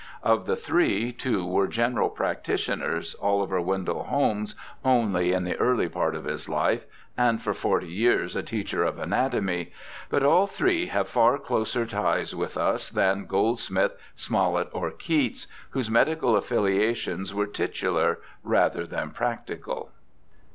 [0.23, 6.15] Of the three, two were general practitioners; Oliver Wendell Holmes only in the early part
[6.15, 9.71] of his life, and for forty years a teacher of anatomy;
[10.09, 15.87] but all three have far closer ties with us than Goldsmith, Smollett, or Keats, whose
[15.91, 19.91] medical affiliations were titular rather than practical.